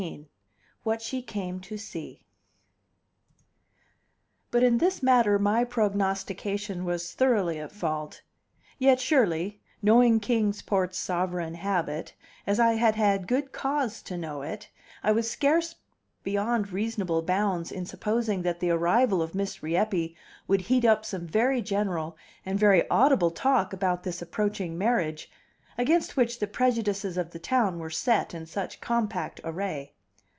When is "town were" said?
27.39-27.89